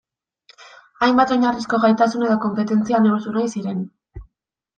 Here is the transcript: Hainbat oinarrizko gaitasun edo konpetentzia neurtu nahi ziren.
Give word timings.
Hainbat 1.05 1.33
oinarrizko 1.35 1.79
gaitasun 1.83 2.25
edo 2.29 2.39
konpetentzia 2.47 3.03
neurtu 3.05 3.37
nahi 3.37 3.53
ziren. 3.61 3.87